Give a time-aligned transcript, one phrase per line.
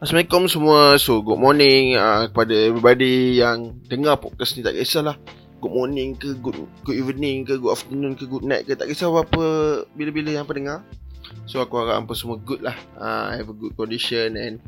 [0.00, 1.00] Assalamualaikum semua.
[1.00, 4.60] So good morning uh, Kepada everybody yang Dengar podcast ni.
[4.60, 5.16] Tak kisahlah
[5.56, 8.76] Good morning ke Good good evening ke Good afternoon ke Good night ke.
[8.76, 9.44] Tak kisah apa
[9.96, 10.84] Bila-bila yang pendengar
[11.48, 12.76] So aku harap apa semua good lah.
[13.00, 14.60] Uh, Have a good condition And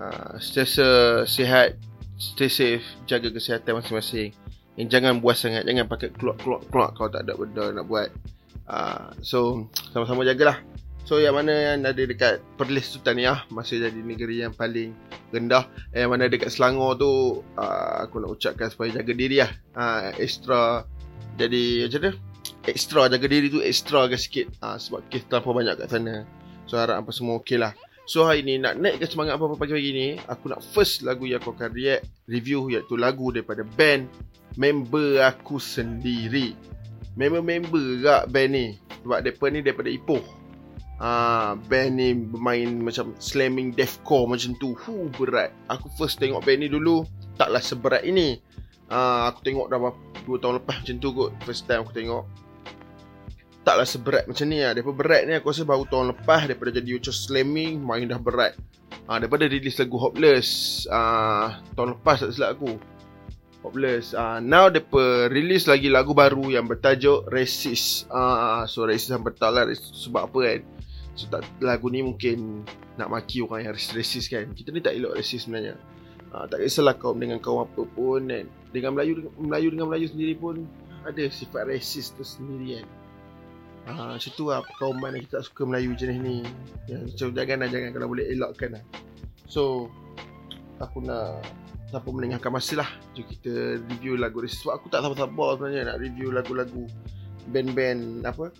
[0.00, 1.76] uh, Sentiasa sihat
[2.16, 4.32] Stay safe Jaga kesihatan masing-masing.
[4.80, 6.64] And jangan buas sangat Jangan pakai keluar-keluar
[6.96, 8.08] Kalau tak ada benda nak buat.
[8.64, 10.56] Uh, So Sama-sama jagalah
[11.04, 14.96] So yang mana yang ada dekat Perlis Sultaniah Masih jadi negeri yang paling
[15.36, 15.68] rendah.
[15.92, 19.52] Yang mana dekat Selangor tu uh, Aku nak ucapkan supaya jaga diri lah.
[19.76, 20.88] Uh, Extra
[21.36, 22.12] Jadi macam mana?
[22.64, 24.48] Extra jaga diri tu extra ke sikit.
[24.64, 26.24] Uh, Sebab kes terlalu banyak kat sana.
[26.64, 27.76] So harap apa semua okey lah.
[28.08, 31.56] So hari ni nak naikkan semangat apa-apa pagi-pagi ni Aku nak first lagu yang aku
[31.56, 34.08] akan react Review iaitu lagu daripada band
[34.56, 36.56] Member aku sendiri.
[37.20, 38.66] Member-member gak band ni.
[39.04, 40.43] Sebab mereka ni daripada Ipoh
[41.02, 44.78] Ah, band ni bermain macam slamming deathcore macam tu.
[44.86, 45.50] Hu berat.
[45.66, 47.02] Aku first tengok band ni dulu
[47.34, 48.38] taklah seberat ini.
[48.86, 51.30] Ah, aku tengok dah 2 tahun lepas macam tu kot.
[51.42, 52.24] First time aku tengok.
[53.64, 54.72] Taklah seberat macam ni lah.
[54.76, 58.52] Daripada berat ni aku rasa baru tahun lepas daripada jadi macam slamming main dah berat.
[59.10, 60.48] Ah, daripada release lagu Hopeless
[60.88, 62.93] ah, tahun lepas tak silap aku.
[63.64, 64.12] Hopeless.
[64.12, 68.04] Ah, now depa release lagi lagu baru yang bertajuk Racist.
[68.12, 69.64] Ah, so Racist tak lah.
[69.72, 70.60] Sebab apa kan?
[71.14, 72.66] So tak, lagu ni mungkin
[72.98, 74.50] nak maki orang yang rasis kan?
[74.54, 75.78] Kita ni tak elok rasis sebenarnya.
[76.34, 78.46] Ha, Tak kisahlah kaum dengan kaum apa pun kan?
[78.74, 80.66] Dengan Melayu Melayu dengan Melayu sendiri pun
[81.06, 82.86] Ada sifat rasis tu sendiri kan?
[83.86, 86.42] Ha, Macam tu lah kaum mana kita tak suka Melayu jenis ni.
[86.90, 87.94] Ya, So jangan lah jangan.
[87.94, 88.82] Kalau boleh elokkan lah.
[89.46, 89.86] So
[90.82, 91.46] Aku nak
[91.94, 95.98] Tanpa meninggalkan masa lah Jom kita review lagu rasis Sebab aku tak sabar-sabar sebenarnya nak
[96.02, 96.90] review lagu-lagu
[97.46, 98.50] Band-band apa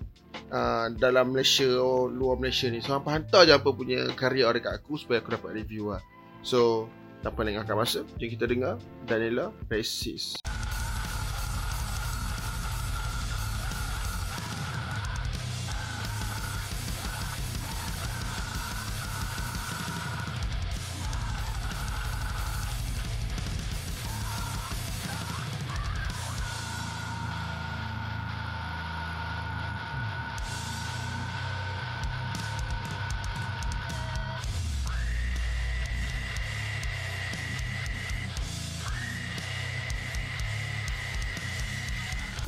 [0.53, 2.85] uh, dalam Malaysia atau luar Malaysia ni.
[2.85, 6.03] So hampa hantar je apa punya karya dekat aku supaya aku dapat review lah.
[6.45, 6.91] So
[7.25, 8.77] tanpa lengahkan masa, jom kita dengar
[9.09, 10.44] Daniela Racist.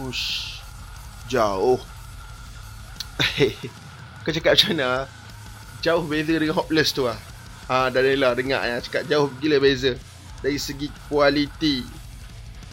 [0.06, 0.62] Ush
[1.26, 1.82] Jauh.
[4.22, 4.90] Kau cakap macam mana
[5.82, 7.18] Jauh beza dengan Hopeless tu lah
[7.70, 9.94] ha, Daniela dengar ya Cakap jauh gila beza.
[10.42, 11.82] Dari segi kualiti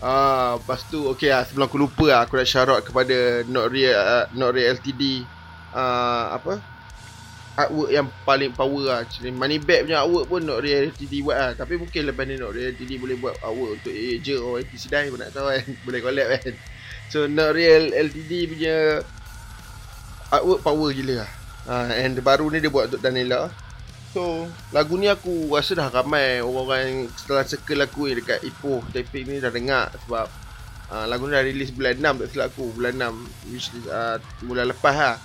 [0.03, 3.95] Ah, lepas tu okey lah sebelum aku lupa lah aku nak syarat kepada Not Real
[3.95, 5.23] uh, Not Real LTD
[5.71, 6.59] uh, apa?
[7.55, 11.37] Artwork yang paling power lah Actually, Money Bag punya artwork pun Not Real LTD buat
[11.39, 14.83] lah Tapi mungkin lepas ni Not Real LTD boleh buat artwork untuk Aja atau ATC
[14.91, 15.65] Dai pun nak tahu kan?
[15.87, 16.53] Boleh collab kan
[17.13, 19.05] So Not Real LTD punya
[20.33, 21.31] Artwork power gila lah.
[21.69, 23.53] Uh, And baru ni dia buat untuk Daniela.
[24.17, 29.25] So lagu ni aku rasa dah ramai Orang-orang setelah circle aku yang dekat Ipoh Taipei
[29.25, 30.29] ni dah dengar Sebab
[30.93, 34.21] uh, lagu ni dah release bulan 6 tak silap aku Bulan 6 which is, uh,
[34.45, 35.15] bulan lepas lah.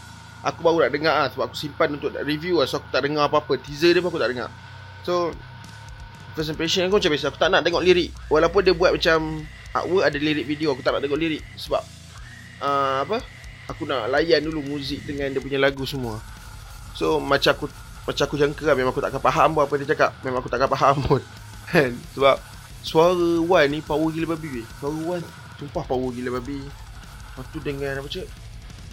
[0.45, 3.33] Aku baru nak dengar lah Sebab aku simpan untuk review lah So aku tak dengar
[3.33, 3.57] apa-apa.
[3.65, 4.53] Teaser dia pun aku tak dengar.
[5.09, 5.33] So
[6.37, 8.13] First impression aku macam biasa Aku tak nak tengok lirik.
[8.29, 11.83] Walaupun dia buat macam artwork ada lirik video aku tak nak tengok lirik sebab
[12.63, 13.19] uh, apa?
[13.69, 16.17] Aku nak layan dulu muzik dengan dia punya lagu semua.
[16.97, 17.67] So macam aku
[18.09, 20.11] macam aku jangka lah memang aku tak faham pun apa dia cakap.
[20.25, 21.21] Memang aku tak akan faham pun
[21.69, 21.93] kan?
[22.17, 22.37] Sebab
[22.81, 25.23] suara Wan ni power gila babi weh suara Wan
[25.61, 26.65] sumpah power gila babi.
[26.65, 28.29] Lepas tu dengan apa cak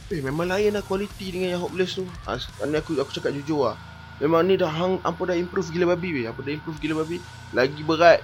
[0.05, 2.05] eh memang lain lah kualiti dengan yang hopeless tu.
[2.27, 2.37] Ha,
[2.67, 3.79] ni aku aku cakap jujur lah.
[4.19, 7.23] Memang ni dah hang apa dah improve gila babi weh apa dah improve gila babi.
[7.55, 8.19] Lagi berat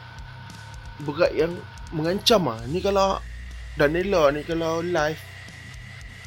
[1.02, 1.56] berat yang
[1.92, 2.60] mengancam ah.
[2.68, 3.20] Ni kalau
[3.76, 5.22] Daniela ni kalau live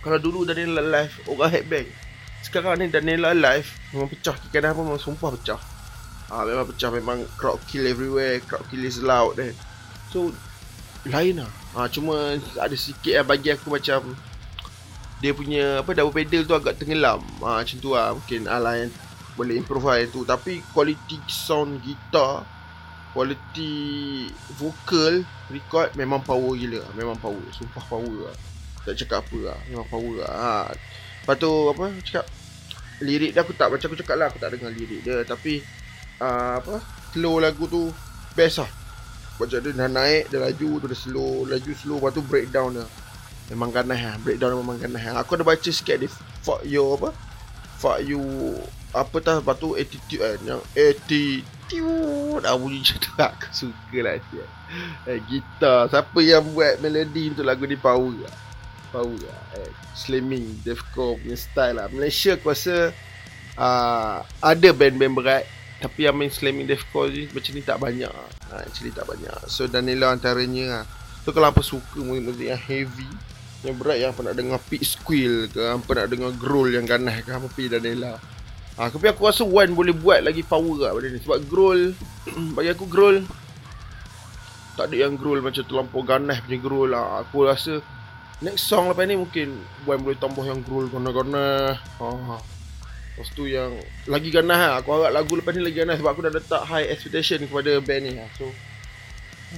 [0.05, 1.89] kalau dulu Daniela live orang headbang.
[2.45, 5.61] Sekarang ni Daniela live memang pecah kiri apa memang sumpah pecah.
[6.29, 9.57] Ah memang pecah memang crowd kill everywhere, crowd kill is loud eh.
[10.13, 10.33] So
[11.09, 11.53] lain lah.
[11.73, 14.13] Ah cuma ada sikit lah bagi aku macam
[15.25, 17.25] dia punya apa double pedal tu agak tenggelam.
[17.41, 18.93] Ah macam tu lah mungkin ala yang
[19.35, 22.47] boleh improve lah tu tapi quality sound gitar
[23.15, 24.27] quality
[24.59, 27.41] vocal record memang power gila memang power.
[27.55, 28.37] Sumpah power lah.
[28.83, 29.59] Tak cakap apa lah.
[29.71, 30.33] Memang power lah.
[30.35, 30.53] Ha.
[31.23, 32.27] lepas tu apa cakap?
[33.01, 33.71] Lirik dia aku tak.
[33.71, 35.23] Macam aku cakap lah aku tak dengar lirik dia.
[35.23, 35.63] Tapi
[36.19, 36.83] uh, apa?
[37.15, 37.89] Slow lagu tu
[38.35, 38.71] best lah.
[39.39, 41.47] Macam dia dah naik dia laju tu dia slow.
[41.47, 42.85] Laju slow lepas tu breakdown dia.
[43.55, 44.15] Memang ganas lah.
[44.19, 45.23] Breakdown dia memang ganas lah.
[45.23, 46.11] Aku ada baca sikit dia.
[46.43, 47.15] Fuck you apa?
[47.79, 48.21] Fuck you
[48.91, 49.39] apa tah?
[49.39, 51.47] Lepas tu attitude kan yang attitude
[52.45, 54.49] Dah bunyi macam tu Aku suka lah siap.
[55.09, 55.89] Eh, gitar.
[55.89, 58.35] Siapa yang buat melodi untuk lagu ni power lah.
[58.93, 61.87] Power lah eh, Slamming Deathcore punya style lah.
[61.89, 62.93] Malaysia aku rasa
[63.57, 65.45] uh, Ada band-band berat.
[65.75, 68.09] Tapi yang main slamming deathcore ni Macam ni tak banyak.
[68.09, 69.37] Ha, Actually tak banyak.
[69.51, 70.85] So Danila antaranya lah
[71.27, 73.11] So kalau apa suka muzik-muzik yang heavy
[73.67, 77.21] Yang berat yang apa nak dengar Pit squeal ke Apa nak dengar growl yang ganas
[77.25, 78.17] ke Apa pergi Danila
[78.75, 81.23] Ha, tapi aku rasa One boleh buat lagi power lah pada ni.
[81.23, 81.95] Sebab growl
[82.59, 83.23] Bagi aku growl
[84.75, 87.23] Tak ada yang growl macam terlampau ganas punya growl lah.
[87.23, 87.79] Aku rasa
[88.43, 92.37] Next song lepas ni mungkin One boleh tambah yang growl ganas-ganas ha.
[93.15, 93.79] Lepas tu yang
[94.11, 94.83] Lagi ganas lah.
[94.83, 98.03] Aku harap lagu lepas ni lagi ganas Sebab aku dah letak high expectation kepada band
[98.11, 98.27] ni lah.
[98.35, 98.51] So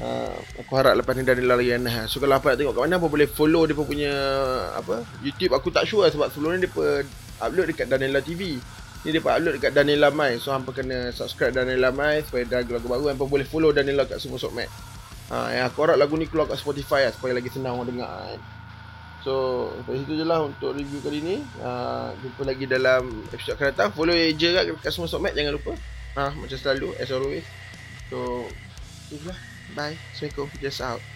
[0.05, 2.05] uh, Aku harap lepas ni dah lagi ganas lah.
[2.05, 4.13] So kalau apa nak tengok kat mana Apa boleh follow dia punya
[4.77, 7.01] Apa YouTube aku tak sure lah Sebab sebelum ni dia
[7.41, 8.61] upload dekat Danila TV
[9.07, 12.91] Ni dia upload dekat Danila Mai So hampa kena subscribe Danila Mai Supaya ada lagu
[12.91, 13.07] baru.
[13.07, 14.67] Hampa boleh follow Danila kat semua sokmat
[15.31, 18.11] ha, ya, Aku harap lagu ni keluar kat Spotify lah Supaya lagi senang orang dengar
[18.11, 18.41] kan.
[19.23, 21.37] So Sampai situ je lah untuk review kali ni.
[21.63, 23.89] Ha, Jumpa lagi dalam episode akan datang.
[23.95, 25.79] Follow je kat, kat semua sokmat Jangan lupa.
[26.19, 27.47] Ha, Macam selalu As always.
[28.11, 28.43] So
[29.15, 29.39] Itulah
[29.79, 29.95] Bye.
[30.15, 30.51] Assalamualaikum.
[30.59, 31.16] Just out